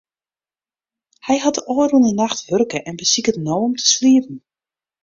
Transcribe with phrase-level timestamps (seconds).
[1.25, 4.37] Hy hat de ôfrûne nacht wurke en besiket no om te sliepen.